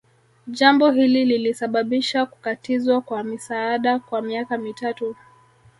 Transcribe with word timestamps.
Jambo 0.47 0.91
hili 0.91 1.25
lilisababisha 1.25 2.25
kukatizwa 2.25 3.01
kwa 3.01 3.23
misaada 3.23 3.99
kwa 3.99 4.21
miaka 4.21 4.57
mitatu 4.57 5.15